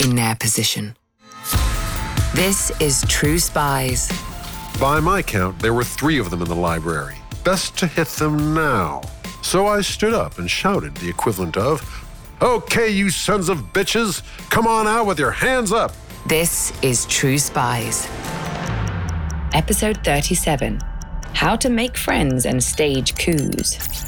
[0.00, 0.96] in their position?
[2.34, 4.10] This is True Spies.
[4.78, 7.16] By my count, there were three of them in the library.
[7.44, 9.00] Best to hit them now.
[9.42, 11.80] So I stood up and shouted the equivalent of,
[12.42, 15.92] Okay, you sons of bitches, come on out with your hands up.
[16.26, 18.06] This is True Spies.
[19.54, 20.80] Episode 37
[21.32, 24.05] How to Make Friends and Stage Coups.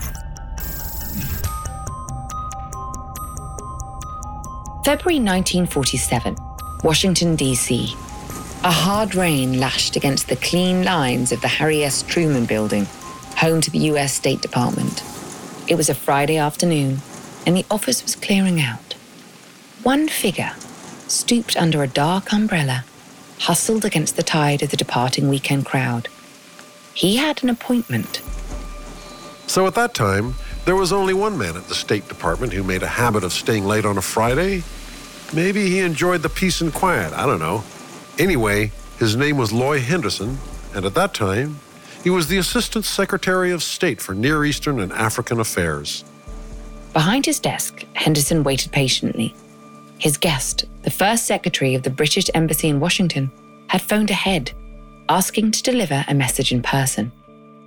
[4.88, 6.34] February 1947,
[6.83, 7.95] Washington, D.C.
[8.65, 12.02] A hard rain lashed against the clean lines of the Harry S.
[12.04, 12.87] Truman Building,
[13.37, 14.15] home to the U.S.
[14.15, 15.02] State Department.
[15.68, 17.02] It was a Friday afternoon,
[17.46, 18.95] and the office was clearing out.
[19.82, 20.54] One figure,
[21.07, 22.87] stooped under a dark umbrella,
[23.41, 26.09] hustled against the tide of the departing weekend crowd.
[26.95, 28.23] He had an appointment.
[29.48, 32.82] So at that time, there was only one man at the State Department who made
[32.82, 34.63] a habit of staying late on a Friday.
[35.32, 37.65] Maybe he enjoyed the peace and quiet, I don't know.
[38.18, 40.38] Anyway, his name was Loy Henderson,
[40.74, 41.60] and at that time,
[42.02, 46.04] he was the Assistant Secretary of State for Near Eastern and African Affairs.
[46.93, 49.35] Behind his desk, Henderson waited patiently.
[49.98, 53.30] His guest, the first secretary of the British Embassy in Washington,
[53.66, 54.52] had phoned ahead,
[55.09, 57.13] asking to deliver a message in person.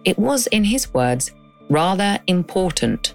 [0.04, 1.32] It was, in his words,
[1.70, 3.14] rather important.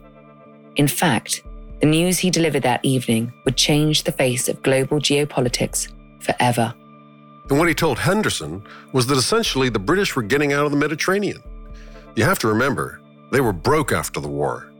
[0.77, 1.43] In fact,
[1.81, 5.89] the news he delivered that evening would change the face of global geopolitics
[6.21, 6.75] forever.
[7.49, 10.77] And what he told Henderson was that essentially the British were getting out of the
[10.77, 11.43] Mediterranean.
[12.17, 13.01] You have to remember,
[13.31, 14.73] they were broke after the war.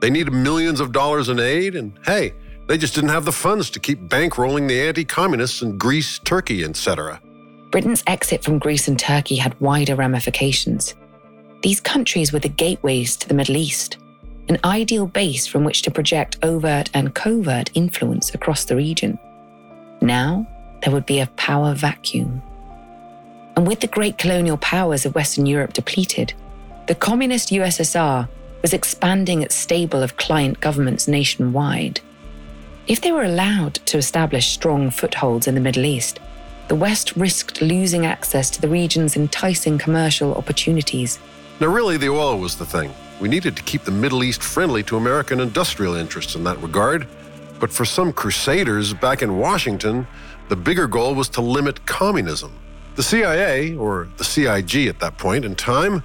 [0.00, 2.34] They needed millions of dollars in aid, and hey,
[2.66, 6.64] they just didn't have the funds to keep bankrolling the anti communists in Greece, Turkey,
[6.64, 7.20] etc.
[7.70, 10.94] Britain's exit from Greece and Turkey had wider ramifications.
[11.62, 13.98] These countries were the gateways to the Middle East,
[14.48, 19.18] an ideal base from which to project overt and covert influence across the region.
[20.00, 20.46] Now,
[20.82, 22.42] there would be a power vacuum.
[23.56, 26.34] And with the great colonial powers of Western Europe depleted,
[26.86, 28.28] the communist USSR
[28.60, 32.00] was expanding its stable of client governments nationwide.
[32.86, 36.20] If they were allowed to establish strong footholds in the Middle East,
[36.68, 41.18] the West risked losing access to the region's enticing commercial opportunities.
[41.60, 42.92] Now, really, the oil was the thing.
[43.20, 47.06] We needed to keep the Middle East friendly to American industrial interests in that regard.
[47.60, 50.06] But for some crusaders back in Washington,
[50.48, 52.52] the bigger goal was to limit communism.
[52.96, 56.02] The CIA, or the CIG at that point in time,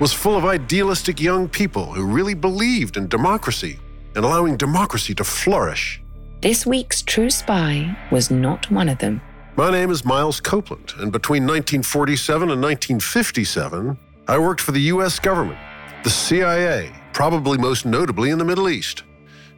[0.00, 3.78] was full of idealistic young people who really believed in democracy
[4.14, 6.00] and allowing democracy to flourish.
[6.40, 9.20] This week's True Spy was not one of them.
[9.56, 15.18] My name is Miles Copeland, and between 1947 and 1957, I worked for the U.S.
[15.18, 15.58] government,
[16.06, 19.02] the CIA, probably most notably in the Middle East.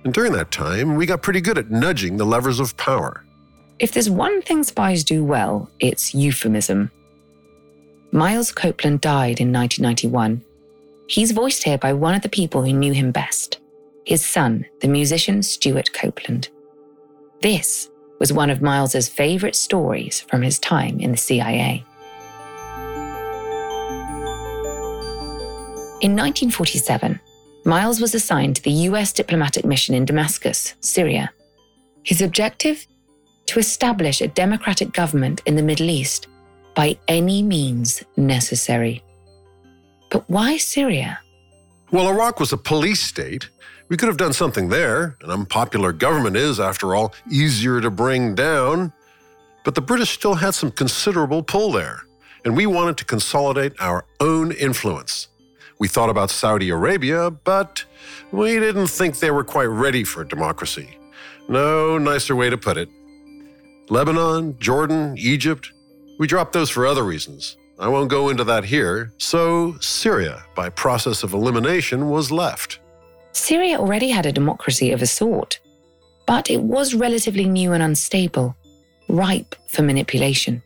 [0.05, 3.23] And during that time, we got pretty good at nudging the levers of power.
[3.79, 6.91] If there's one thing spies do well, it's euphemism.
[8.13, 10.43] Miles Copeland died in 1991.
[11.07, 13.61] He's voiced here by one of the people who knew him best
[14.07, 16.49] his son, the musician Stewart Copeland.
[17.43, 21.85] This was one of Miles's favorite stories from his time in the CIA.
[26.01, 27.19] In 1947,
[27.65, 31.33] Miles was assigned to the US diplomatic mission in Damascus, Syria.
[32.05, 32.87] His objective?
[33.47, 36.29] To establish a democratic government in the Middle East
[36.77, 39.03] by any means necessary.
[40.09, 41.19] But why Syria?
[41.91, 43.49] Well, Iraq was a police state.
[43.89, 45.17] We could have done something there.
[45.23, 48.93] An unpopular government is, after all, easier to bring down.
[49.65, 52.03] But the British still had some considerable pull there,
[52.45, 55.27] and we wanted to consolidate our own influence.
[55.79, 57.85] We thought about Saudi Arabia, but
[58.33, 60.99] we didn't think they were quite ready for democracy.
[61.49, 62.89] No nicer way to put it.
[63.89, 65.73] Lebanon, Jordan, Egypt,
[66.19, 67.57] we dropped those for other reasons.
[67.79, 69.13] I won't go into that here.
[69.19, 72.81] So, Syria, by process of elimination, was left.
[73.33, 75.61] Syria already had a democracy of a sort,
[76.27, 78.57] but it was relatively new and unstable,
[79.09, 80.61] ripe for manipulation.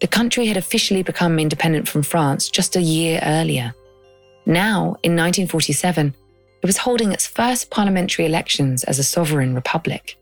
[0.00, 3.74] The country had officially become independent from France just a year earlier.
[4.46, 6.14] Now, in 1947,
[6.62, 10.16] it was holding its first parliamentary elections as a sovereign republic.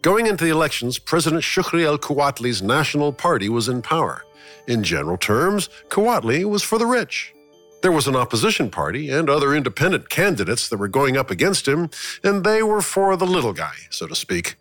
[0.00, 4.24] Going into the elections, President Shukri al Quwatli's National Party was in power.
[4.66, 7.34] In general terms, Quwatli was for the rich.
[7.82, 11.90] There was an opposition party and other independent candidates that were going up against him,
[12.24, 14.56] and they were for the little guy, so to speak.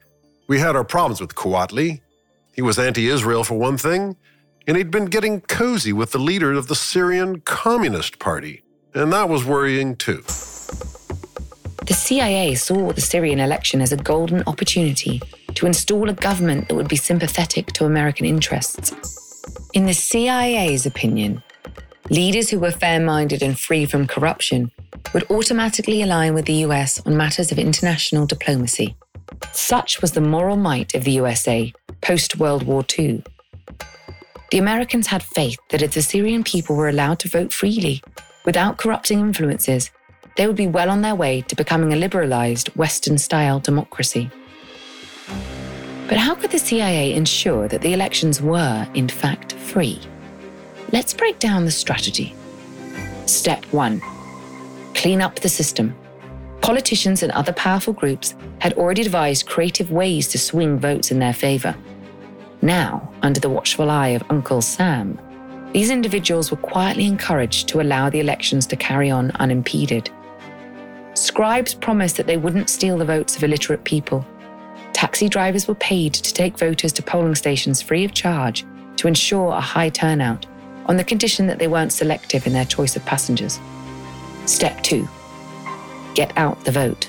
[0.48, 2.02] We had our problems with Quwatli.
[2.54, 4.16] He was anti Israel, for one thing,
[4.68, 8.64] and he'd been getting cozy with the leader of the Syrian Communist Party,
[8.98, 10.24] and that was worrying too.
[11.86, 15.22] The CIA saw the Syrian election as a golden opportunity
[15.56, 18.92] to install a government that would be sympathetic to American interests.
[19.74, 21.42] In the CIA's opinion,
[22.10, 24.72] leaders who were fair minded and free from corruption
[25.14, 28.96] would automatically align with the US on matters of international diplomacy.
[29.54, 31.72] Such was the moral might of the USA
[32.02, 33.24] post World War II.
[34.52, 38.02] The Americans had faith that if the Syrian people were allowed to vote freely,
[38.48, 39.92] without corrupting influences,
[40.38, 44.32] they would be well on their way to becoming a liberalized Western style democracy.
[46.08, 50.00] But how could the CIA ensure that the elections were, in fact, free?
[50.94, 52.34] Let's break down the strategy.
[53.26, 54.02] Step 1
[54.96, 55.94] Clean up the system.
[56.62, 61.34] Politicians and other powerful groups had already devised creative ways to swing votes in their
[61.34, 61.76] favor.
[62.62, 65.20] Now, under the watchful eye of Uncle Sam,
[65.74, 70.10] these individuals were quietly encouraged to allow the elections to carry on unimpeded.
[71.14, 74.26] Scribes promised that they wouldn't steal the votes of illiterate people
[74.98, 78.66] Taxi drivers were paid to take voters to polling stations free of charge
[78.96, 80.48] to ensure a high turnout,
[80.88, 83.60] on the condition that they weren't selective in their choice of passengers.
[84.48, 85.08] Step 2
[86.16, 87.08] Get out the vote.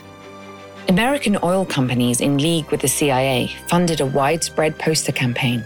[0.90, 5.64] American oil companies, in league with the CIA, funded a widespread poster campaign.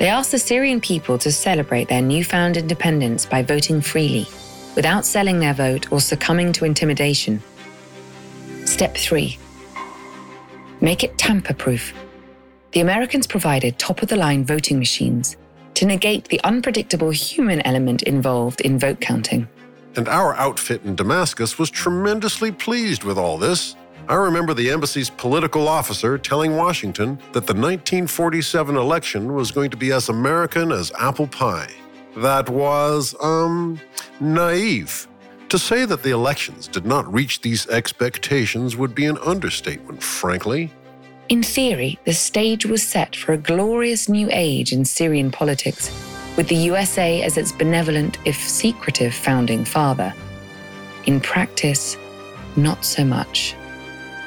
[0.00, 4.26] They asked the Syrian people to celebrate their newfound independence by voting freely,
[4.74, 7.42] without selling their vote or succumbing to intimidation.
[8.64, 9.38] Step 3
[10.80, 11.92] make it tamper proof.
[12.72, 15.36] The Americans provided top of the line voting machines
[15.74, 19.46] to negate the unpredictable human element involved in vote counting.
[19.96, 23.76] And our outfit in Damascus was tremendously pleased with all this.
[24.08, 29.76] I remember the embassy's political officer telling Washington that the 1947 election was going to
[29.76, 31.70] be as American as apple pie.
[32.16, 33.80] That was, um,
[34.18, 35.06] naive.
[35.50, 40.72] To say that the elections did not reach these expectations would be an understatement, frankly.
[41.28, 45.90] In theory, the stage was set for a glorious new age in Syrian politics,
[46.36, 50.12] with the USA as its benevolent, if secretive, founding father.
[51.06, 51.96] In practice,
[52.56, 53.54] not so much.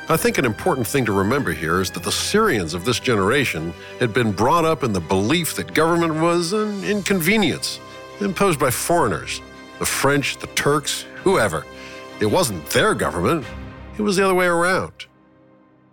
[0.10, 3.74] I think an important thing to remember here is that the Syrians of this generation
[4.02, 7.80] had been brought up in the belief that government was an inconvenience
[8.20, 9.42] imposed by foreigners
[9.80, 11.66] the French, the Turks, whoever.
[12.20, 13.46] It wasn't their government,
[13.98, 15.06] it was the other way around.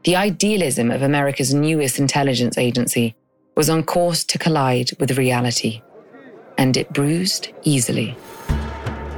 [0.04, 3.14] The idealism of America's newest intelligence agency
[3.54, 5.82] was on course to collide with reality,
[6.58, 8.16] and it bruised easily.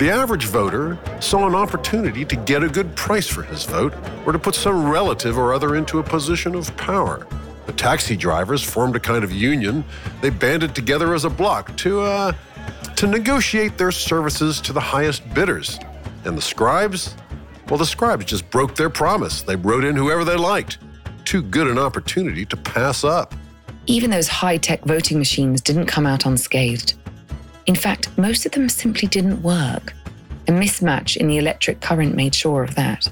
[0.02, 3.94] The average voter saw an opportunity to get a good price for his vote
[4.26, 7.24] or to put some relative or other into a position of power.
[7.66, 9.84] The taxi drivers formed a kind of union.
[10.20, 12.32] They banded together as a bloc to, uh,
[12.96, 15.78] to negotiate their services to the highest bidders.
[16.24, 17.14] And the scribes?
[17.68, 19.42] Well, the scribes just broke their promise.
[19.42, 20.78] They wrote in whoever they liked.
[21.24, 23.36] Too good an opportunity to pass up.
[23.86, 26.94] Even those high tech voting machines didn't come out unscathed.
[27.66, 29.94] In fact, most of them simply didn't work.
[30.48, 33.08] A mismatch in the electric current made sure of that.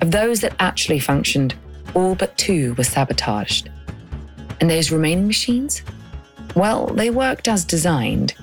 [0.00, 1.54] Of those that actually functioned,
[1.94, 3.70] all but two were sabotaged.
[4.60, 5.82] And those remaining machines?
[6.56, 8.34] Well, they worked as designed,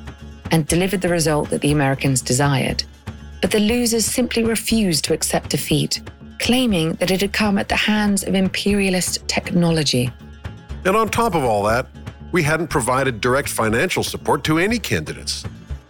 [0.52, 2.84] and delivered the result that the Americans desired.
[3.42, 6.02] But the losers simply refused to accept defeat,
[6.40, 10.12] claiming that it had come at the hands of imperialist technology.
[10.86, 11.88] And on top of all that,
[12.32, 15.44] we hadn't provided direct financial support to any candidates.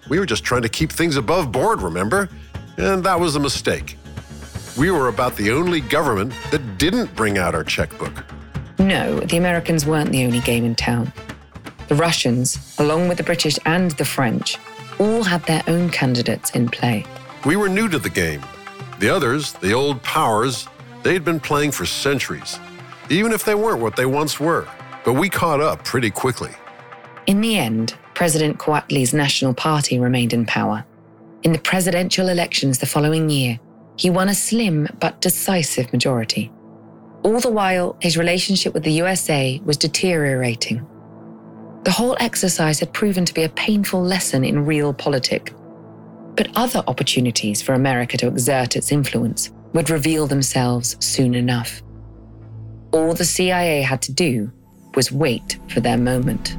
[0.10, 2.30] We were just trying to keep things above board, remember?
[2.78, 3.98] And that was a mistake.
[4.78, 8.24] We were about the only government that didn't bring out our checkbook.
[8.80, 11.14] No, the Americans weren't the only game in town.
[11.88, 14.58] The Russians, along with the British and the French,
[14.98, 17.06] all had their own candidates in play.
[17.46, 18.42] We were new to the game.
[19.00, 20.68] The others, the old powers,
[21.04, 22.60] they'd been playing for centuries,
[23.10, 24.68] even if they weren't what they once were.
[25.04, 26.52] But we caught up pretty quickly.
[27.26, 30.86] In the end, President Quwatli's National Party remained in power.
[31.44, 33.60] In the presidential elections the following year,
[33.98, 36.52] he won a slim but decisive majority.
[37.24, 40.86] All the while, his relationship with the USA was deteriorating.
[41.84, 45.56] The whole exercise had proven to be a painful lesson in realpolitik.
[46.36, 51.82] But other opportunities for America to exert its influence would reveal themselves soon enough.
[52.92, 54.52] All the CIA had to do
[54.96, 56.58] was wait for their moment.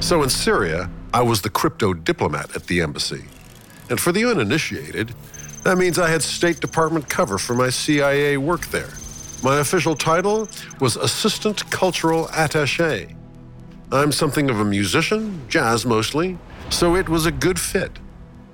[0.00, 3.24] So in Syria, I was the crypto diplomat at the embassy.
[3.90, 5.14] And for the uninitiated,
[5.64, 8.92] that means I had State Department cover for my CIA work there.
[9.42, 10.48] My official title
[10.80, 13.14] was Assistant Cultural Attaché.
[13.90, 16.38] I'm something of a musician, jazz mostly,
[16.70, 17.92] so it was a good fit.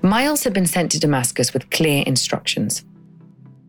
[0.03, 2.85] Miles had been sent to Damascus with clear instructions.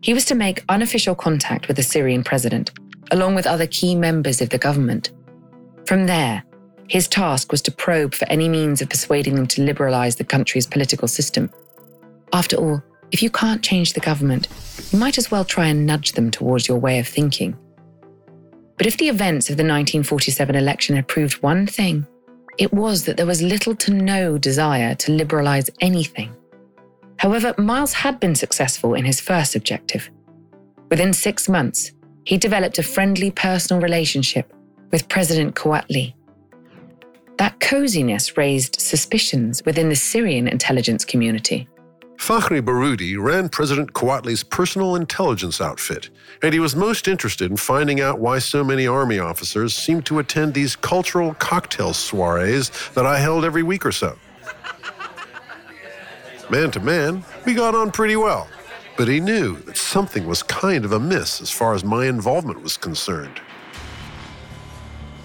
[0.02, 2.70] He was to make unofficial contact with the Syrian president,
[3.10, 5.10] along with other key members of the government.
[5.86, 6.44] From there,
[6.88, 10.66] his task was to probe for any means of persuading them to liberalize the country's
[10.66, 11.50] political system.
[12.32, 12.82] After all,
[13.12, 14.48] if you can't change the government,
[14.92, 17.56] you might as well try and nudge them towards your way of thinking.
[18.76, 22.06] But if the events of the 1947 election had proved one thing,
[22.58, 26.34] it was that there was little to no desire to liberalize anything.
[27.18, 30.10] However, Miles had been successful in his first objective.
[30.90, 31.92] Within six months,
[32.26, 34.52] he developed a friendly personal relationship
[34.90, 36.12] with President Quwatli
[37.38, 41.68] that coziness raised suspicions within the Syrian intelligence community.
[42.16, 46.08] Fakhri Baroudi ran President Quwatli's personal intelligence outfit,
[46.42, 50.18] and he was most interested in finding out why so many army officers seemed to
[50.18, 54.16] attend these cultural cocktail soirees that I held every week or so.
[56.48, 58.48] Man to man, we got on pretty well,
[58.96, 62.76] but he knew that something was kind of amiss as far as my involvement was
[62.76, 63.40] concerned.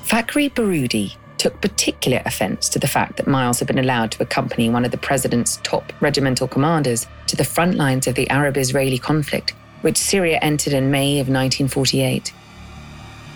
[0.04, 4.70] Fakhri Baroudi took particular offense to the fact that Miles had been allowed to accompany
[4.70, 9.00] one of the president's top regimental commanders to the front lines of the Arab Israeli
[9.00, 12.34] conflict, which Syria entered in May of 1948.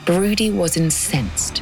[0.06, 1.60] Baroudi was incensed.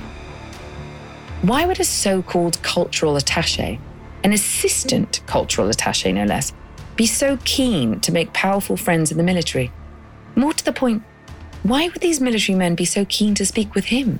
[1.44, 3.80] Why would a so called cultural attache,
[4.24, 6.52] an assistant cultural attache no less,
[6.96, 9.72] be so keen to make powerful friends in the military?
[10.36, 11.04] More to the point,
[11.64, 14.20] why would these military men be so keen to speak with him?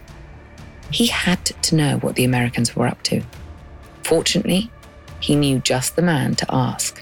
[0.92, 3.22] He had to know what the Americans were up to.
[4.04, 4.70] Fortunately,
[5.20, 7.02] he knew just the man to ask.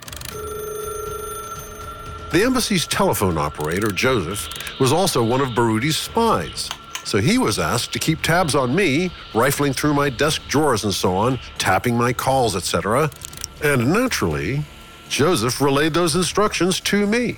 [2.32, 6.70] The embassy's telephone operator, Joseph, was also one of Baroudi's spies.
[7.04, 10.94] So he was asked to keep tabs on me, rifling through my desk drawers and
[10.94, 13.10] so on, tapping my calls, etc.
[13.64, 14.64] And naturally,
[15.12, 17.38] Joseph relayed those instructions to me.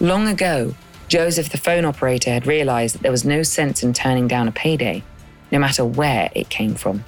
[0.00, 0.74] Long ago,
[1.06, 4.52] Joseph, the phone operator, had realized that there was no sense in turning down a
[4.52, 5.02] payday
[5.52, 7.04] no matter where it came from.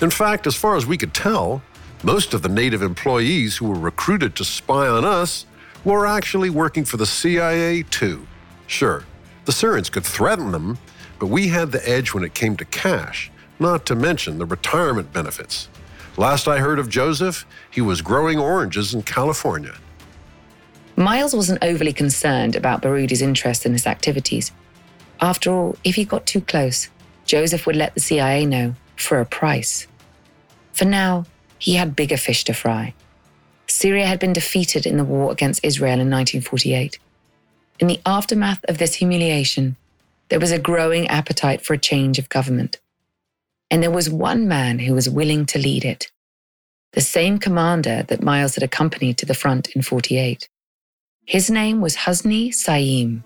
[0.00, 1.60] In fact, as far as we could tell,
[2.02, 5.44] most of the native employees who were recruited to spy on us
[5.84, 8.26] were actually working for the CIA too.
[8.66, 9.04] Sure,
[9.44, 10.78] the Syrians could threaten them,
[11.18, 15.12] but we had the edge when it came to cash, not to mention the retirement
[15.12, 15.68] benefits.
[16.16, 19.74] Last I heard of Joseph, he was growing oranges in California.
[20.96, 24.52] Miles wasn't overly concerned about Barudi's interest in his activities.
[25.20, 26.88] After all, if he got too close,
[27.24, 29.86] Joseph would let the CIA know for a price.
[30.72, 31.26] For now,
[31.58, 32.94] he had bigger fish to fry.
[33.66, 36.98] Syria had been defeated in the war against Israel in 1948.
[37.78, 39.76] In the aftermath of this humiliation,
[40.28, 42.78] there was a growing appetite for a change of government.
[43.70, 46.10] And there was one man who was willing to lead it
[46.92, 50.48] the same commander that Miles had accompanied to the front in 48.
[51.24, 53.22] His name was Husni Saim.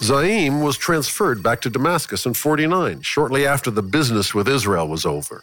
[0.00, 5.04] Zaim was transferred back to Damascus in 49, shortly after the business with Israel was
[5.04, 5.42] over.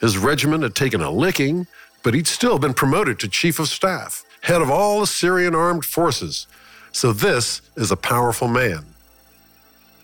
[0.00, 1.66] His regiment had taken a licking,
[2.02, 5.84] but he'd still been promoted to chief of staff, head of all the Syrian armed
[5.84, 6.46] forces.
[6.92, 8.89] So this is a powerful man.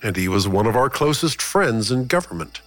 [0.03, 2.61] And he was one of our closest friends in government.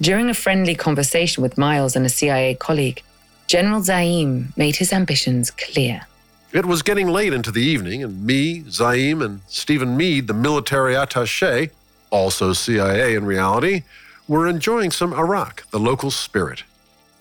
[0.00, 3.02] During a friendly conversation with Miles and a CIA colleague,
[3.46, 6.06] General Zaim made his ambitions clear.
[6.52, 10.94] It was getting late into the evening, and me, Zaim, and Stephen Meade, the military
[10.94, 11.70] attache,
[12.10, 13.82] also CIA in reality,
[14.28, 16.62] were enjoying some arak, the local spirit.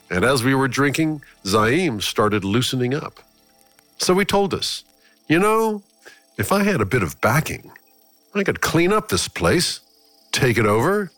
[0.10, 3.20] And as we were drinking, Zaim started loosening up.
[3.98, 4.84] So he told us,
[5.28, 5.82] You know,
[6.38, 7.72] if I had a bit of backing,
[8.36, 9.80] I could clean up this place,
[10.32, 11.12] take it over.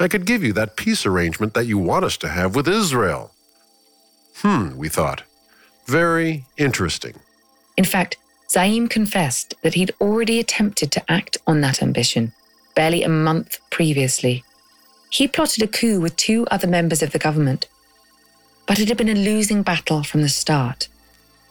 [0.00, 3.32] I could give you that peace arrangement that you want us to have with Israel.
[4.36, 5.22] Hmm, we thought.
[5.86, 7.14] Very interesting.
[7.76, 8.16] In fact,
[8.48, 12.32] Zaim confessed that he'd already attempted to act on that ambition
[12.74, 14.44] barely a month previously.
[15.10, 17.66] He plotted a coup with two other members of the government.
[18.66, 20.86] But it had been a losing battle from the start.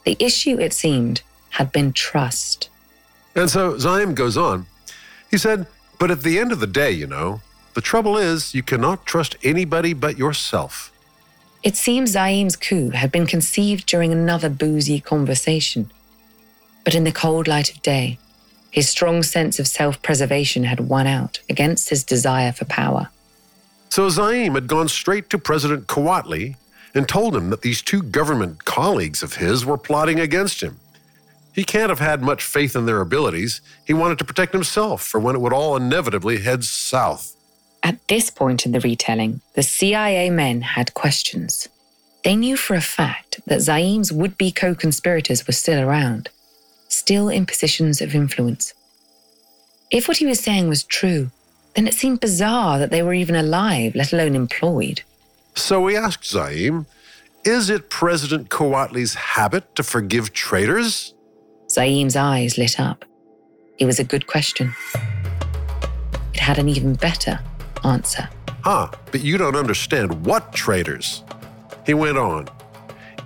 [0.04, 2.70] The issue, it seemed, had been trust.
[3.34, 4.64] And so Zaim goes on.
[5.30, 5.66] He said,
[5.98, 7.40] But at the end of the day, you know,
[7.74, 10.92] the trouble is you cannot trust anybody but yourself.
[11.62, 15.90] It seems Zaim's coup had been conceived during another boozy conversation
[16.84, 18.18] But in the cold light of day,
[18.70, 23.10] his strong sense of self preservation had won out against his desire for power.
[23.88, 26.56] So Zaim had gone straight to President Quwatli
[26.94, 30.78] and told him that these two government colleagues of his were plotting against him.
[31.58, 33.60] He can't have had much faith in their abilities.
[33.84, 37.34] He wanted to protect himself for when it would all inevitably head south.
[37.82, 41.68] At this point in the retelling, the CIA men had questions.
[42.22, 46.28] They knew for a fact that Zaim's would be co conspirators were still around,
[46.86, 48.72] still in positions of influence.
[49.90, 51.32] If what he was saying was true,
[51.74, 55.02] then it seemed bizarre that they were even alive, let alone employed.
[55.56, 56.86] So we asked Zaim,
[57.44, 61.14] is it President Quwatli's habit to forgive traitors?
[61.70, 63.04] Zaim's eyes lit up.
[63.78, 64.74] It was a good question.
[66.34, 67.38] It had an even better
[67.84, 68.28] answer.
[68.62, 71.22] Huh, but you don't understand what traitors.
[71.86, 72.48] He went on.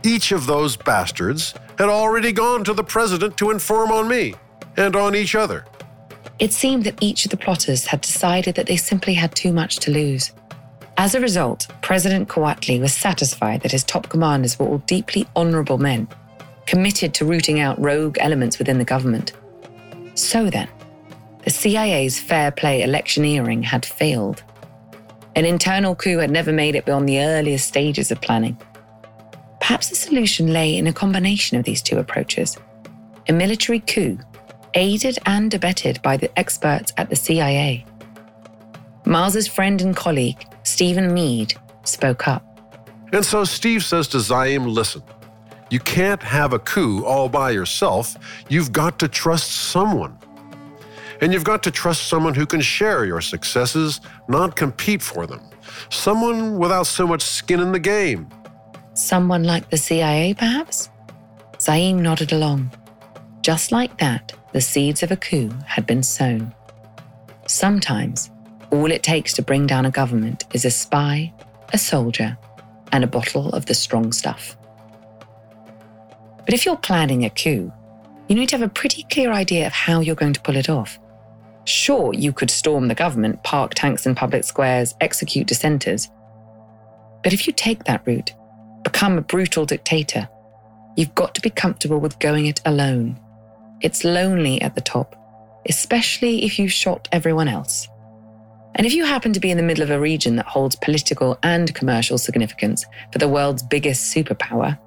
[0.03, 4.35] Each of those bastards had already gone to the president to inform on me
[4.77, 5.65] and on each other.
[6.39, 9.77] It seemed that each of the plotters had decided that they simply had too much
[9.77, 10.33] to lose.
[10.97, 15.79] As a result, President Quwatli was satisfied that his top commanders were all deeply honorable
[15.79, 16.09] men,
[16.67, 19.33] committed to rooting out rogue elements within the government.
[20.15, 20.69] So then,
[21.45, 24.43] the CIA's fair play electioneering had failed.
[25.35, 28.57] An internal coup had never made it beyond the earliest stages of planning.
[29.61, 32.57] Perhaps the solution lay in a combination of these two approaches
[33.29, 34.19] a military coup,
[34.75, 37.87] aided and abetted by the experts at the CIA.
[39.05, 41.55] Miles's friend and colleague, Stephen Meade,
[41.85, 42.45] spoke up.
[43.13, 45.03] And so Steve says to Zaim, listen,
[45.73, 48.15] you can't have a coup all by yourself.
[48.51, 50.19] You've got to trust someone.
[51.23, 55.41] And you've got to trust someone who can share your successes, not compete for them.
[55.89, 58.29] Someone without so much skin in the game.
[58.93, 60.91] Someone like the CIA, perhaps?
[61.57, 62.71] Zaim nodded along.
[63.41, 66.55] Just like that, the seeds of a coup had been sown.
[67.47, 68.31] Sometimes,
[68.71, 71.33] all it takes to bring down a government is a spy,
[71.73, 72.37] a soldier,
[72.93, 74.55] and a bottle of the strong stuff.
[76.45, 77.73] But if you're planning a coup,
[78.29, 80.69] you need to have a pretty clear idea of how you're going to pull it
[80.69, 80.99] off.
[81.65, 86.11] Sure, you could storm the government, park tanks in public squares, execute dissenters.
[87.23, 88.33] But if you take that route,
[88.83, 90.29] become a brutal dictator,
[90.97, 93.19] you've got to be comfortable with going it alone.
[93.81, 95.15] It's lonely at the top,
[95.69, 97.89] especially if you've shot everyone else.
[98.75, 101.39] And if you happen to be in the middle of a region that holds political
[101.43, 104.79] and commercial significance for the world's biggest superpower,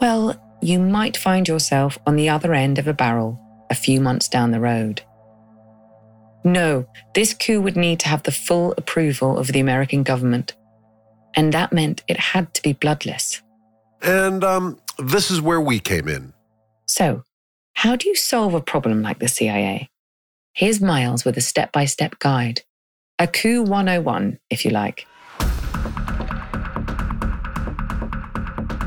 [0.00, 0.34] well,
[0.64, 3.38] you might find yourself on the other end of a barrel
[3.70, 5.02] a few months down the road.
[6.42, 10.54] No, this coup would need to have the full approval of the American government.
[11.36, 13.42] And that meant it had to be bloodless.
[14.02, 16.32] And um, this is where we came in.
[16.86, 17.24] So,
[17.74, 19.90] how do you solve a problem like the CIA?
[20.54, 22.62] Here's Miles with a step by step guide.
[23.18, 25.06] A coup 101, if you like.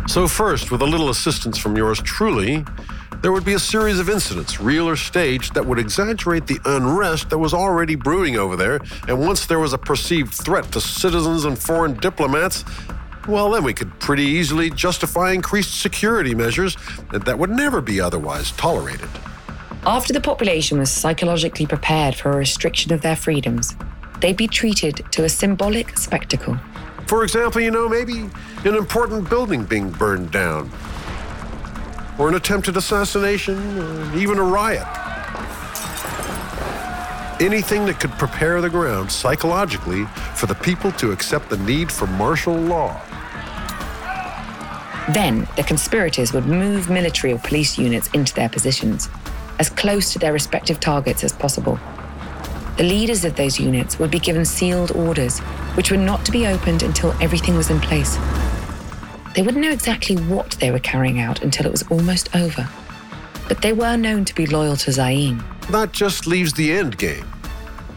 [0.07, 2.63] So, first, with a little assistance from yours truly,
[3.21, 7.29] there would be a series of incidents, real or staged, that would exaggerate the unrest
[7.29, 8.79] that was already brewing over there.
[9.09, 12.63] And once there was a perceived threat to citizens and foreign diplomats,
[13.27, 16.77] well, then we could pretty easily justify increased security measures
[17.11, 19.09] that would never be otherwise tolerated.
[19.85, 23.75] After the population was psychologically prepared for a restriction of their freedoms,
[24.21, 26.57] they'd be treated to a symbolic spectacle.
[27.07, 28.29] For example, you know, maybe
[28.65, 30.69] an important building being burned down,
[32.19, 34.85] or an attempted assassination, or even a riot.
[37.39, 42.07] Anything that could prepare the ground psychologically for the people to accept the need for
[42.07, 42.99] martial law.
[45.13, 49.07] Then the conspirators would move military or police units into their positions,
[49.59, 51.79] as close to their respective targets as possible.
[52.77, 55.39] The leaders of those units would be given sealed orders,
[55.75, 58.19] which were not to be opened until everything was in place.
[59.33, 62.69] They wouldn't know exactly what they were carrying out until it was almost over.
[63.47, 65.43] But they were known to be loyal to Zaim.
[65.69, 67.25] That just leaves the end game.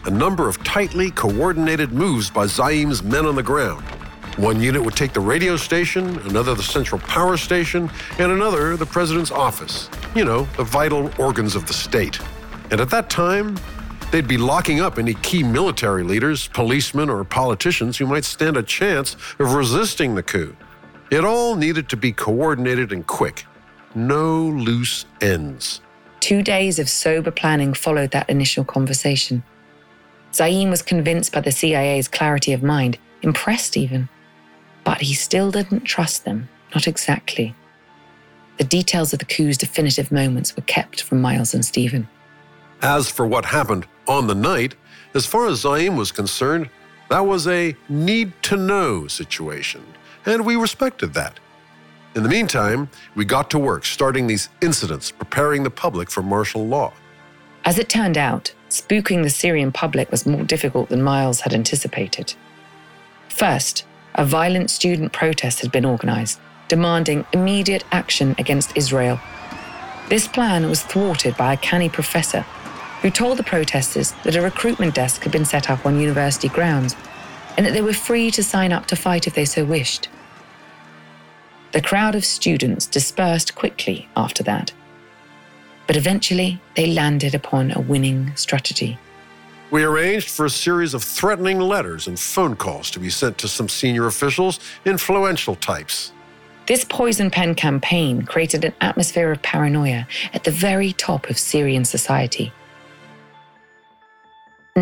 [0.07, 3.85] A number of tightly coordinated moves by Zaim's men on the ground.
[4.39, 8.87] One unit would take the radio station, another the central power station, and another the
[8.87, 9.91] president's office.
[10.15, 12.19] You know, the vital organs of the state.
[12.71, 13.59] And at that time,
[14.11, 18.63] they'd be locking up any key military leaders, policemen, or politicians who might stand a
[18.63, 20.57] chance of resisting the coup.
[21.11, 23.47] It all needed to be coordinated and quick.
[23.95, 25.81] No loose ends.
[26.21, 29.43] Two days of sober planning followed that initial conversation.
[30.33, 34.09] Zaim was convinced by the CIA's clarity of mind, impressed even.
[34.85, 37.55] But he still didn't trust them, not exactly.
[38.59, 42.07] the details of the coup's definitive moments were kept from Miles and Stephen.
[42.83, 44.75] As for what happened on the night,
[45.15, 46.71] as far as Zaim was concerned,
[47.11, 49.83] that was a need to know situation,
[50.25, 51.39] and we respected that.
[52.15, 56.67] In the meantime, we got to work starting these incidents, preparing the public for martial
[56.67, 56.93] law.
[57.65, 62.35] As it turned out, spooking the Syrian public was more difficult than Miles had anticipated.
[63.29, 69.21] First, a violent student protest had been organized, demanding immediate action against Israel.
[70.09, 72.45] This plan was thwarted by a canny professor
[73.03, 76.97] who told the protesters that a recruitment desk had been set up on university grounds
[77.57, 80.09] and that they were free to sign up to fight if they so wished.
[81.73, 84.73] The crowd of students dispersed quickly after that,
[85.87, 88.99] but eventually they landed upon a winning strategy.
[89.71, 93.49] We arranged for a series of threatening letters and phone calls to be sent to
[93.49, 96.13] some senior officials, influential types.
[96.67, 101.85] This poison pen campaign created an atmosphere of paranoia at the very top of Syrian
[101.85, 102.53] society.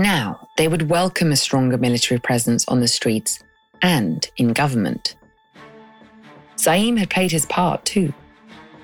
[0.03, 3.41] Now, they would welcome a stronger military presence on the streets
[3.83, 5.17] and in government.
[6.57, 8.15] Zaim had played his part too.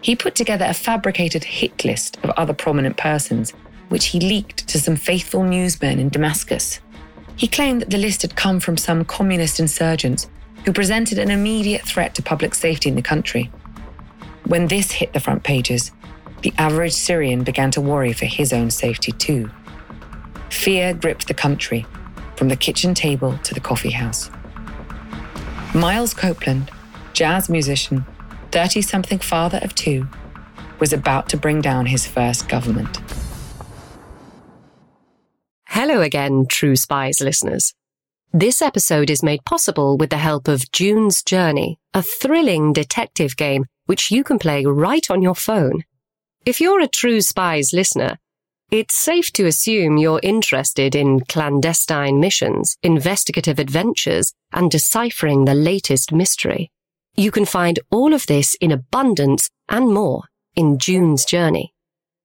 [0.00, 3.52] He put together a fabricated hit list of other prominent persons,
[3.90, 6.80] which he leaked to some faithful newsmen in Damascus.
[7.36, 10.28] He claimed that the list had come from some communist insurgents
[10.64, 13.52] who presented an immediate threat to public safety in the country.
[14.46, 15.92] When this hit the front pages,
[16.42, 19.48] the average Syrian began to worry for his own safety too.
[20.54, 21.84] Fear gripped the country,
[22.36, 24.30] from the kitchen table to the coffee house.
[25.74, 26.70] Miles Copeland,
[27.12, 28.06] jazz musician,
[28.50, 30.08] 30 something father of two,
[30.78, 32.98] was about to bring down his first government.
[35.66, 37.74] Hello again, True Spies listeners.
[38.32, 43.66] This episode is made possible with the help of June's Journey, a thrilling detective game
[43.84, 45.84] which you can play right on your phone.
[46.46, 48.18] If you're a True Spies listener,
[48.70, 56.12] it's safe to assume you're interested in clandestine missions, investigative adventures, and deciphering the latest
[56.12, 56.70] mystery.
[57.16, 60.24] You can find all of this in abundance and more
[60.56, 61.72] in June's Journey.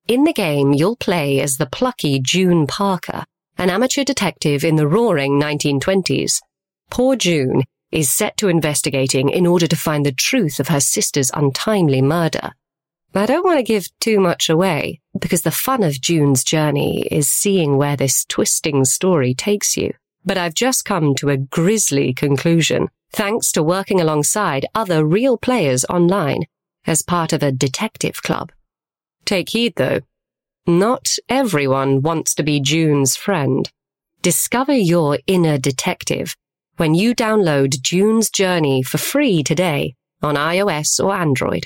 [0.08, 3.26] In the game, you'll play as the plucky June Parker,
[3.58, 6.40] an amateur detective in the roaring 1920s.
[6.90, 11.32] Poor June is set to investigating in order to find the truth of her sister's
[11.34, 12.52] untimely murder.
[13.14, 17.28] I don't want to give too much away because the fun of June's journey is
[17.28, 19.94] seeing where this twisting story takes you.
[20.26, 25.86] But I've just come to a grisly conclusion thanks to working alongside other real players
[25.86, 26.44] online
[26.86, 28.52] as part of a detective club.
[29.26, 30.02] Take heed though.
[30.68, 33.70] Not everyone wants to be June's friend.
[34.22, 36.36] Discover your inner detective
[36.78, 41.66] when you download June's Journey for free today on iOS or Android.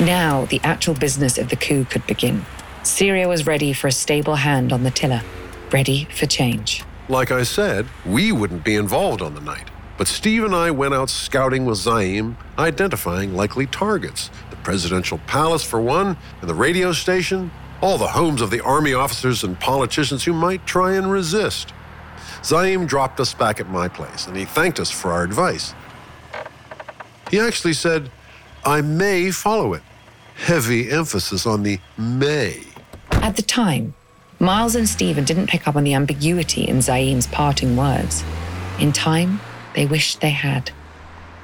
[0.00, 2.46] Now, the actual business of the coup could begin.
[2.84, 5.22] Syria was ready for a stable hand on the tiller,
[5.72, 6.84] ready for change.
[7.08, 9.70] Like I said, we wouldn't be involved on the night.
[9.96, 15.64] But Steve and I went out scouting with Zaim, identifying likely targets the presidential palace,
[15.64, 20.22] for one, and the radio station, all the homes of the army officers and politicians
[20.22, 21.72] who might try and resist.
[22.42, 25.74] Zaim dropped us back at my place, and he thanked us for our advice.
[27.32, 28.12] He actually said,
[28.64, 29.82] I may follow it.
[30.38, 32.62] Heavy emphasis on the may.
[33.10, 33.94] At the time,
[34.38, 38.24] Miles and Stephen didn't pick up on the ambiguity in Zaim's parting words.
[38.78, 39.40] In time,
[39.74, 40.70] they wished they had.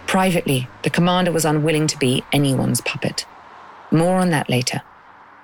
[0.07, 3.27] Privately, the commander was unwilling to be anyone's puppet.
[3.91, 4.81] More on that later.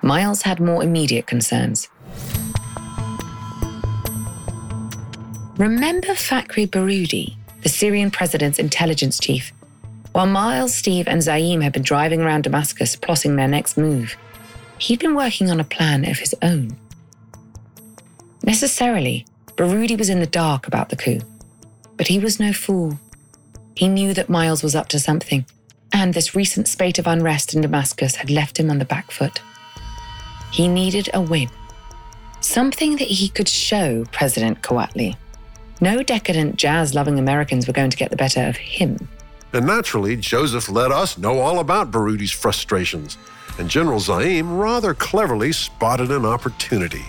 [0.01, 1.89] Miles had more immediate concerns.
[5.57, 9.51] Remember Fakhri Baroudi, the Syrian president's intelligence chief?
[10.13, 14.17] While Miles, Steve, and Zaim had been driving around Damascus plotting their next move,
[14.77, 16.75] he'd been working on a plan of his own.
[18.43, 21.21] Necessarily, Barudi was in the dark about the coup,
[21.95, 22.99] but he was no fool.
[23.75, 25.45] He knew that Miles was up to something,
[25.93, 29.41] and this recent spate of unrest in Damascus had left him on the back foot.
[30.51, 31.49] He needed a win,
[32.41, 35.15] something that he could show President Quwatli.
[35.79, 39.07] No decadent jazz loving Americans were going to get the better of him.
[39.53, 43.17] And naturally, Joseph let us know all about Barudi's frustrations,
[43.59, 47.05] and General Zaim rather cleverly spotted an opportunity.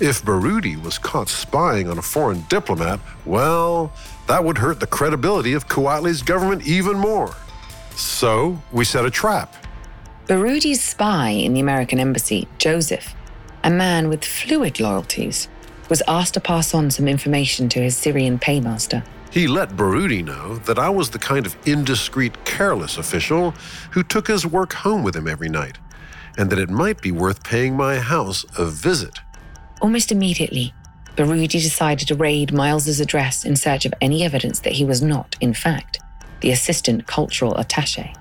[0.00, 3.92] If Barudi was caught spying on a foreign diplomat, well,
[4.26, 7.34] that would hurt the credibility of Quwatli's government even more.
[7.94, 9.54] So we set a trap.
[10.26, 13.14] Barudi's spy in the American embassy, Joseph,
[13.62, 15.48] a man with fluid loyalties,
[15.88, 19.04] was asked to pass on some information to his Syrian paymaster.
[19.34, 23.50] He let Barudi know that I was the kind of indiscreet, careless official
[23.90, 25.76] who took his work home with him every night,
[26.38, 29.18] and that it might be worth paying my house a visit.
[29.82, 30.72] Almost immediately,
[31.16, 35.34] Barudi decided to raid Miles's address in search of any evidence that he was not,
[35.40, 35.98] in fact,
[36.40, 38.14] the assistant cultural attaché.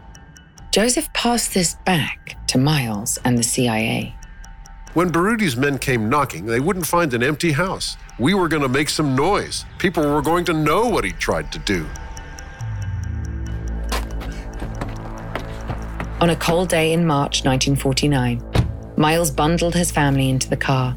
[0.71, 4.15] Joseph passed this back to Miles and the CIA.
[4.93, 7.97] When Barudi's men came knocking, they wouldn't find an empty house.
[8.19, 9.65] We were going to make some noise.
[9.79, 11.87] People were going to know what he tried to do.
[16.21, 18.41] On a cold day in March 1949,
[18.95, 20.95] Miles bundled his family into the car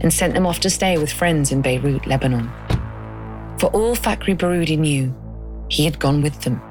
[0.00, 2.48] and sent them off to stay with friends in Beirut, Lebanon.
[3.58, 5.12] For all Fakhri Barudi knew,
[5.68, 6.62] he had gone with them.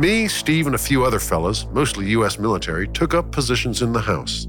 [0.00, 2.40] Me, Steve, and a few other fellas, mostly U.S.
[2.40, 4.48] military, took up positions in the house.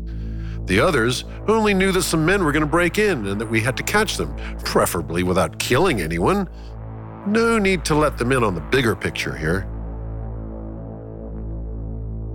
[0.70, 3.60] The others only knew that some men were going to break in and that we
[3.60, 6.48] had to catch them, preferably without killing anyone.
[7.26, 9.68] No need to let them in on the bigger picture here.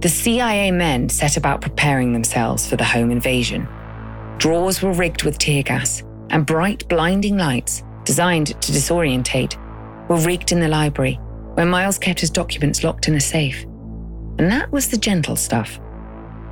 [0.01, 3.69] The CIA men set about preparing themselves for the home invasion.
[4.39, 9.57] Drawers were rigged with tear gas, and bright, blinding lights, designed to disorientate,
[10.09, 11.21] were rigged in the library,
[11.55, 13.63] where Miles kept his documents locked in a safe.
[14.41, 15.79] And that was the gentle stuff.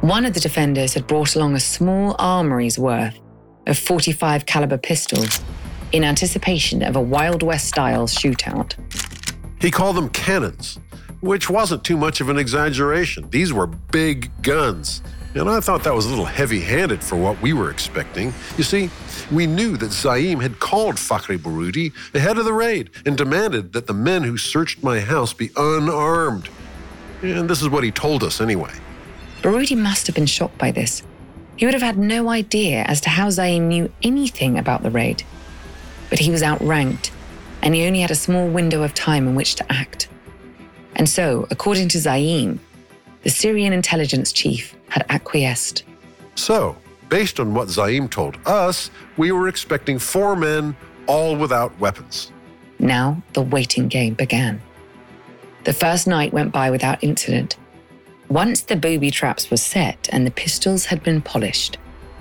[0.02, 3.16] One of the defenders had brought along a small armory's worth
[3.68, 5.40] of 45 caliber pistols
[5.92, 8.74] in anticipation of a Wild West style shootout.
[9.60, 10.80] He called them cannons,
[11.20, 13.30] which wasn't too much of an exaggeration.
[13.30, 15.02] These were big guns.
[15.36, 18.34] And I thought that was a little heavy handed for what we were expecting.
[18.58, 18.90] You see,
[19.30, 23.86] we knew that Zaim had called Fakhri Barudi ahead of the raid and demanded that
[23.86, 26.48] the men who searched my house be unarmed.
[27.22, 28.72] And this is what he told us anyway.
[29.42, 31.02] Barudi must have been shocked by this.
[31.56, 35.24] He would have had no idea as to how Zaim knew anything about the raid.
[36.10, 37.10] But he was outranked,
[37.60, 40.08] and he only had a small window of time in which to act.
[40.94, 42.58] And so, according to Zaim,
[43.22, 45.84] the Syrian intelligence chief had acquiesced.
[46.36, 46.76] So,
[47.08, 50.76] based on what Zaim told us, we were expecting four men,
[51.06, 52.30] all without weapons.
[52.78, 54.60] Now the waiting game began.
[55.64, 57.56] The first night went by without incident,
[58.32, 61.76] once the booby traps were set and the pistols had been polished,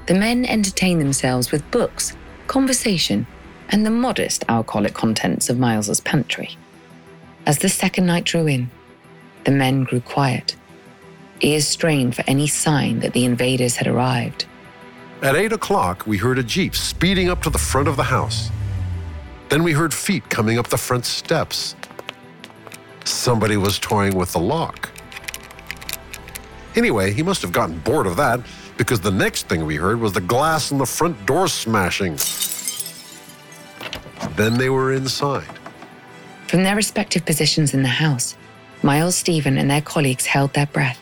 [0.08, 3.26] the men entertained themselves with books, conversation,
[3.70, 6.58] and the modest alcoholic contents of Miles's pantry.
[7.46, 8.70] As the second night drew in,
[9.46, 10.58] the men grew quiet,
[11.40, 14.46] ears strained for any sign that the invaders had arrived.
[15.22, 18.50] At eight o'clock, we heard a jeep speeding up to the front of the house.
[19.48, 21.74] Then we heard feet coming up the front steps.
[23.06, 24.90] Somebody was toying with the lock.
[26.76, 28.40] Anyway, he must have gotten bored of that
[28.78, 32.18] because the next thing we heard was the glass in the front door smashing.
[34.36, 35.48] Then they were inside.
[36.48, 38.36] From their respective positions in the house,
[38.84, 41.00] Miles, Stephen, and their colleagues held their breath.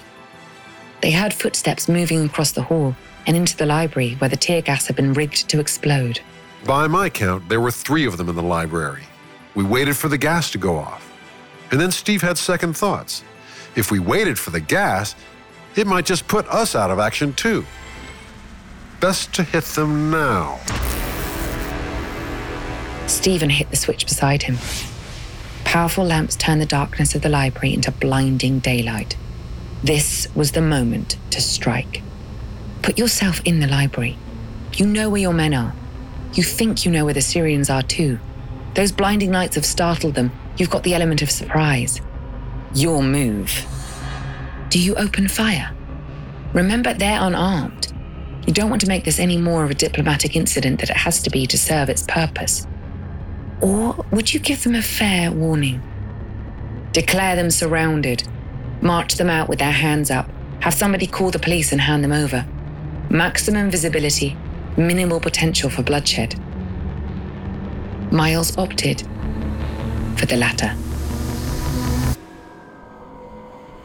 [1.02, 4.88] They heard footsteps moving across the hall and into the library where the tear gas
[4.88, 6.20] had been rigged to explode.
[6.66, 9.04] By my count, there were three of them in the library.
[9.56, 11.10] We waited for the gas to go off.
[11.72, 13.24] And then Steve had second thoughts.
[13.76, 15.16] If we waited for the gas,
[15.76, 17.66] it might just put us out of action too.
[19.00, 20.60] Best to hit them now.
[23.08, 24.58] Stephen hit the switch beside him.
[25.64, 29.16] Powerful lamps turned the darkness of the library into blinding daylight.
[29.84, 32.02] This was the moment to strike.
[32.82, 34.18] Put yourself in the library.
[34.74, 35.74] You know where your men are.
[36.34, 38.20] You think you know where the Syrians are too.
[38.76, 40.32] Those blinding lights have startled them.
[40.58, 42.02] You've got the element of surprise.
[42.74, 43.66] Your move.
[44.70, 45.76] Do you open fire?
[46.54, 47.92] Remember, they're unarmed.
[48.46, 51.24] You don't want to make this any more of a diplomatic incident that it has
[51.24, 52.68] to be to serve its purpose.
[53.62, 55.82] Or would you give them a fair warning?
[56.94, 58.28] Declare them surrounded.
[58.82, 60.30] March them out with their hands up.
[60.62, 62.46] Have somebody call the police and hand them over.
[63.10, 64.38] Maximum visibility,
[64.78, 66.40] minimal potential for bloodshed.
[68.12, 69.02] Miles opted
[70.16, 70.76] for the latter.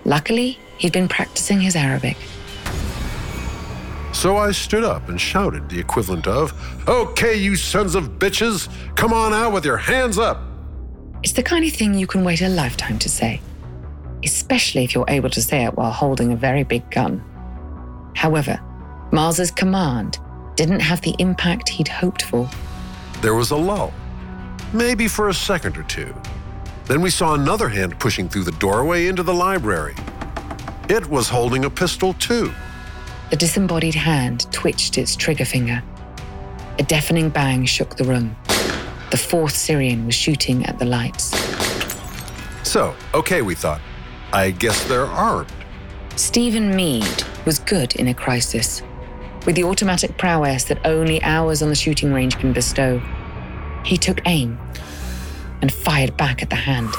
[0.05, 2.17] Luckily, he'd been practicing his Arabic.
[4.13, 6.53] So I stood up and shouted the equivalent of,
[6.89, 10.41] Okay, you sons of bitches, come on out with your hands up.
[11.23, 13.41] It's the kind of thing you can wait a lifetime to say.
[14.25, 17.23] especially if you're able to say it while holding a very big gun.
[18.17, 18.59] However,
[19.13, 20.19] Miles's command
[20.57, 22.49] didn't have the impact he'd hoped for.
[23.21, 23.93] There was a lull,
[24.73, 26.15] maybe for a second or two.
[26.87, 29.95] Then we saw another hand pushing through the doorway into the library.
[30.89, 32.53] It was holding a pistol, too.
[33.31, 35.83] The disembodied hand twitched its trigger finger.
[36.79, 38.37] A deafening bang shook the room.
[39.11, 41.37] The fourth Syrian was shooting at the lights.
[42.69, 43.81] So, okay, we thought.
[44.33, 45.53] I guess they're armed.
[46.17, 48.83] Stephen Meade was good in a crisis.
[49.47, 53.01] With the automatic prowess that only hours on the shooting range can bestow,
[53.85, 54.59] he took aim
[55.63, 56.93] and fired back at the hand.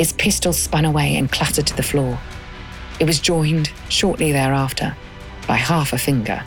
[0.00, 2.18] Its pistol spun away and clattered to the floor.
[3.00, 4.96] It was joined shortly thereafter
[5.46, 6.42] by half a finger.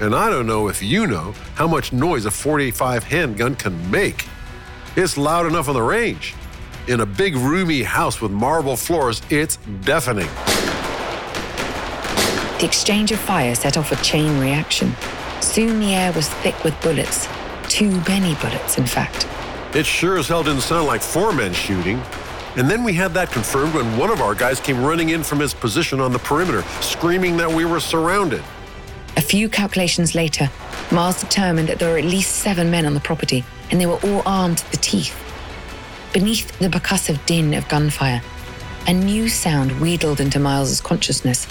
[0.00, 4.28] And I don't know if you know how much noise a 45 handgun can make.
[4.94, 6.34] It's loud enough on the range.
[6.86, 10.28] In a big, roomy house with marble floors, it's deafening.
[12.60, 14.94] The exchange of fire set off a chain reaction.
[15.40, 17.26] Soon the air was thick with bullets.
[17.68, 19.26] Too many bullets, in fact.
[19.74, 22.00] It sure as hell didn't sound like four men shooting.
[22.56, 25.40] And then we had that confirmed when one of our guys came running in from
[25.40, 28.42] his position on the perimeter, screaming that we were surrounded.
[29.16, 30.50] A few calculations later,
[30.90, 33.98] Miles determined that there were at least seven men on the property, and they were
[34.02, 35.18] all armed to the teeth.
[36.12, 38.20] Beneath the percussive din of gunfire,
[38.86, 41.46] a new sound wheedled into Miles's consciousness.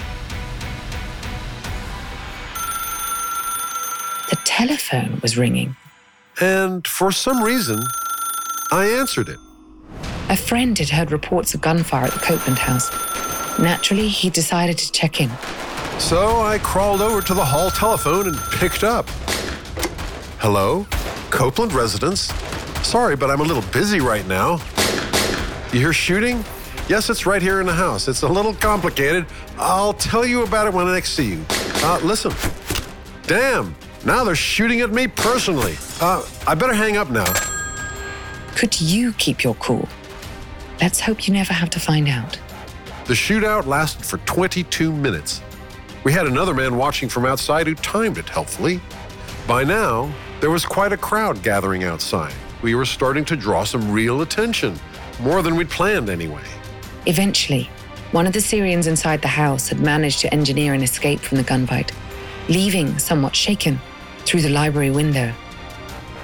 [4.29, 5.75] The telephone was ringing.
[6.39, 7.83] And for some reason,
[8.71, 9.39] I answered it.
[10.32, 12.89] A friend had heard reports of gunfire at the Copeland house.
[13.60, 15.30] Naturally, he decided to check in.
[16.00, 19.10] So I crawled over to the hall telephone and picked up.
[20.39, 20.88] Hello?
[21.32, 22.34] Copeland residence?
[22.82, 24.62] Sorry, but I'm a little busy right now.
[25.74, 26.46] You hear shooting?
[26.88, 28.08] Yes, it's right here in the house.
[28.08, 29.26] It's a little complicated.
[29.58, 31.46] I'll tell you about it when I next see you.
[31.84, 32.32] Uh, listen.
[33.24, 35.76] Damn, now they're shooting at me personally.
[36.00, 37.34] Uh, I better hang up now.
[38.56, 39.89] Could you keep your cool?
[40.82, 42.39] Let's hope you never have to find out.
[43.06, 45.41] The shootout lasted for 22 minutes.
[46.04, 48.82] We had another man watching from outside who timed it helpfully.
[49.48, 52.34] By now, there was quite a crowd gathering outside.
[52.63, 54.80] We were starting to draw some real attention,
[55.20, 56.44] more than we'd planned anyway.
[57.06, 57.70] Eventually,
[58.12, 61.44] one of the Syrians inside the house had managed to engineer an escape from the
[61.44, 61.91] gunfight,
[62.50, 63.80] leaving somewhat shaken
[64.26, 65.32] through the library window.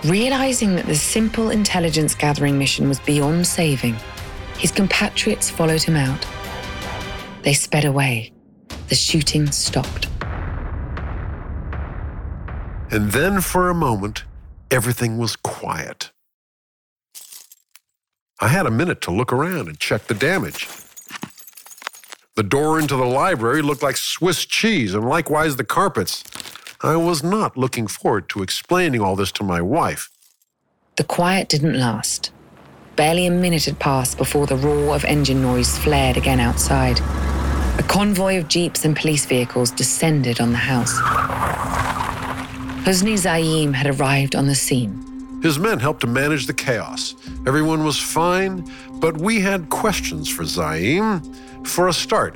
[0.04, 3.96] Realizing that the simple intelligence gathering mission was beyond saving,
[4.58, 6.26] his compatriots followed him out.
[7.44, 8.34] They sped away.
[8.90, 10.08] The shooting stopped.
[12.90, 14.24] And then for a moment,
[14.72, 16.12] everything was quiet.
[18.40, 20.68] I had a minute to look around and check the damage.
[22.36, 26.24] The door into the library looked like Swiss cheese, and likewise the carpets.
[26.82, 30.12] I was not looking forward to explaining all this to my wife.
[30.98, 32.32] The quiet didn't last.
[32.98, 37.00] Barely a minute had passed before the roar of engine noise flared again outside.
[37.78, 40.98] A convoy of jeeps and police vehicles descended on the house.
[42.88, 45.40] Husni Zaim had arrived on the scene.
[45.44, 47.14] His men helped to manage the chaos.
[47.46, 51.22] Everyone was fine, but we had questions for Zaim.
[51.68, 52.36] For a start,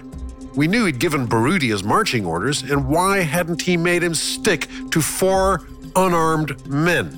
[0.56, 4.68] we knew he'd given Baroudi his marching orders, and why hadn't he made him stick
[4.92, 7.10] to four unarmed men?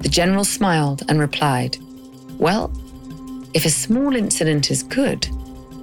[0.00, 1.78] The general smiled and replied,
[2.38, 2.70] Well,
[3.54, 5.28] if a small incident is good,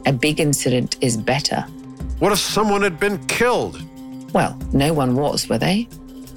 [0.05, 1.61] a big incident is better.
[2.19, 3.81] What if someone had been killed?
[4.33, 5.87] Well, no one was, were they?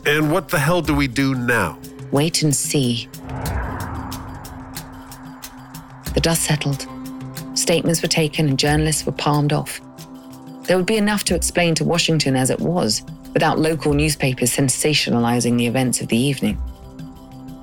[0.07, 1.79] And what the hell do we do now?
[2.13, 3.09] Wait and see.
[6.15, 6.87] The dust settled.
[7.55, 9.81] Statements were taken and journalists were palmed off.
[10.63, 13.03] There would be enough to explain to Washington as it was,
[13.33, 16.61] without local newspapers sensationalizing the events of the evening.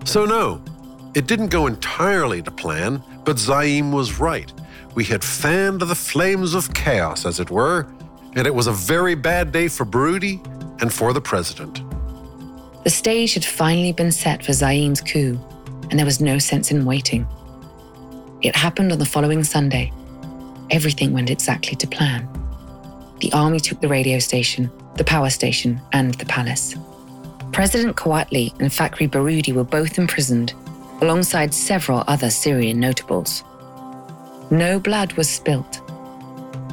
[0.06, 0.62] So, no,
[1.16, 4.52] it didn't go entirely to plan, but Zaim was right.
[4.96, 7.88] We had fanned the flames of chaos, as it were,
[8.36, 10.42] and it was a very bad day for Baroudi
[10.82, 11.82] and for the president.
[12.84, 15.40] The stage had finally been set for Zaim's coup,
[15.90, 17.28] and there was no sense in waiting.
[18.42, 19.92] It happened on the following Sunday.
[20.70, 22.28] Everything went exactly to plan.
[23.22, 26.76] The army took the radio station, the power station, and the palace.
[27.52, 30.54] President Quwatli and Fakhri Baroudi were both imprisoned,
[31.04, 33.44] alongside several other Syrian notables.
[34.50, 35.82] No blood was spilt.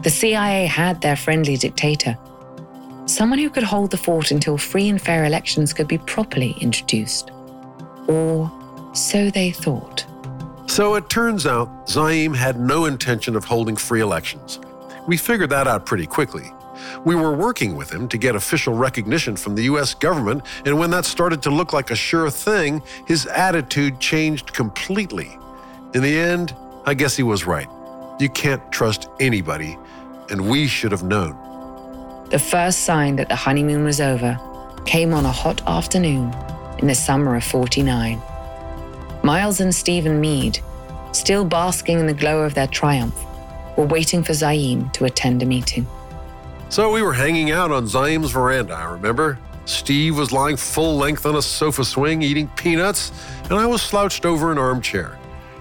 [0.03, 2.16] The CIA had their friendly dictator,
[3.07, 7.31] someone who could hold the fort until free and fair elections could be properly introduced.
[8.07, 8.51] Or
[8.95, 10.07] so they thought.
[10.66, 14.61] So it turns out Zaim had no intention of holding free elections.
[15.07, 16.53] We figured that out pretty quickly.
[17.05, 20.91] We were working with him to get official recognition from the US government, and when
[20.91, 25.39] that started to look like a sure thing, his attitude changed completely.
[25.95, 26.55] In the end,
[26.87, 27.68] I guess he was right.
[28.20, 29.78] You can't trust anybody,
[30.31, 31.37] and we should have known.
[32.31, 34.39] The first sign that the honeymoon was over
[34.87, 36.35] came on a hot afternoon
[36.78, 38.22] in the summer of 49.
[39.22, 40.61] Miles and Stephen Meade,
[41.12, 43.18] still basking in the glow of their triumph,
[43.76, 45.87] were waiting for Zaim to attend a meeting.
[46.71, 49.41] So we were hanging out on Zaim's veranda, I remember.
[49.64, 53.11] Steve was lying full length on a sofa swing eating peanuts,
[53.51, 55.18] and I was slouched over an armchair.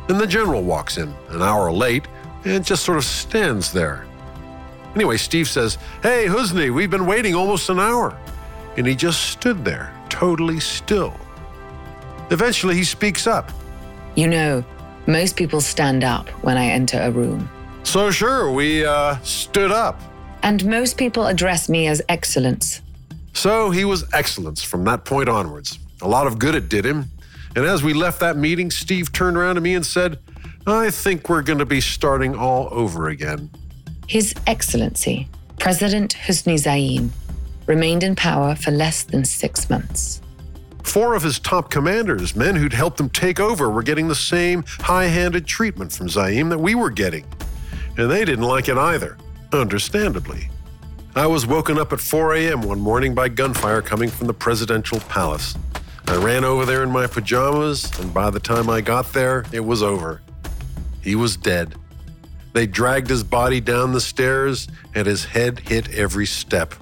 [0.07, 2.07] And the general walks in, an hour late,
[2.45, 4.05] and just sort of stands there.
[4.93, 8.15] Anyway, Steve says, Hey, Husni, we've been waiting almost an hour.
[8.77, 11.15] And he just stood there, totally still.
[12.29, 13.51] Eventually, he speaks up.
[14.15, 14.63] You know,
[15.07, 17.49] most people stand up when I enter a room.
[17.81, 19.99] So, sure, we uh, stood up.
[20.43, 22.81] And most people address me as Excellence.
[23.33, 25.79] So, he was Excellence from that point onwards.
[26.01, 27.05] A lot of good it did him.
[27.55, 30.19] And as we left that meeting, Steve turned around to me and said,
[30.67, 33.49] I think we're going to be starting all over again.
[34.07, 35.27] His Excellency,
[35.59, 37.09] President Husni Zaim,
[37.65, 40.21] remained in power for less than six months.
[40.83, 44.63] Four of his top commanders, men who'd helped him take over, were getting the same
[44.79, 47.25] high handed treatment from Zaim that we were getting.
[47.97, 49.17] And they didn't like it either,
[49.53, 50.49] understandably.
[51.15, 52.61] I was woken up at 4 a.m.
[52.61, 55.55] one morning by gunfire coming from the presidential palace.
[56.07, 59.59] I ran over there in my pajamas, and by the time I got there, it
[59.59, 60.21] was over.
[61.01, 61.75] He was dead.
[62.53, 66.73] They dragged his body down the stairs, and his head hit every step.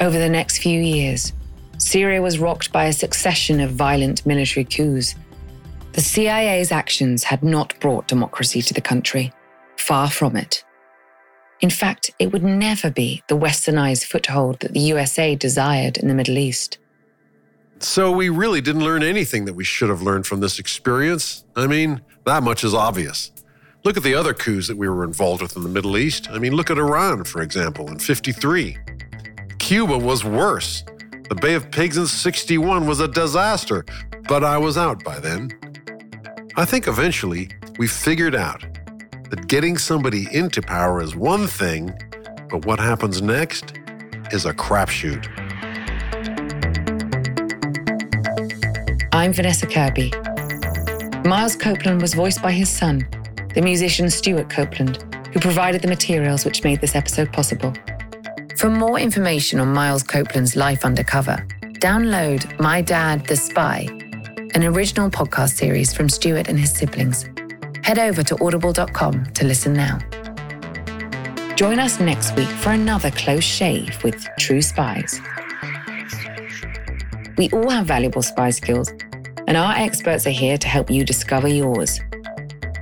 [0.00, 1.32] Over the next few years,
[1.78, 5.14] Syria was rocked by a succession of violent military coups.
[5.92, 9.32] The CIA's actions had not brought democracy to the country,
[9.76, 10.64] far from it.
[11.60, 16.14] In fact, it would never be the westernized foothold that the USA desired in the
[16.14, 16.78] Middle East.
[17.78, 21.44] So we really didn't learn anything that we should have learned from this experience.
[21.56, 23.30] I mean, that much is obvious.
[23.84, 26.30] Look at the other coups that we were involved with in the Middle East.
[26.30, 28.78] I mean, look at Iran, for example, in 53.
[29.58, 30.84] Cuba was worse.
[31.28, 33.84] The Bay of Pigs in 61 was a disaster,
[34.28, 35.50] but I was out by then.
[36.56, 38.64] I think eventually we figured out
[39.34, 41.92] that getting somebody into power is one thing,
[42.50, 43.72] but what happens next
[44.30, 45.26] is a crapshoot.
[49.12, 50.12] I'm Vanessa Kirby.
[51.28, 53.08] Miles Copeland was voiced by his son,
[53.54, 57.72] the musician Stewart Copeland, who provided the materials which made this episode possible.
[58.56, 61.44] For more information on Miles Copeland's life undercover,
[61.80, 63.88] download My Dad the Spy,
[64.54, 67.28] an original podcast series from Stewart and his siblings.
[67.84, 69.98] Head over to audible.com to listen now.
[71.54, 75.20] Join us next week for another close shave with True Spies.
[77.36, 78.90] We all have valuable spy skills,
[79.46, 82.00] and our experts are here to help you discover yours.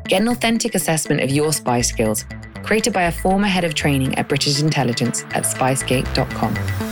[0.05, 2.25] Get an authentic assessment of your spy skills,
[2.63, 6.92] created by a former head of training at British Intelligence at spyscape.com.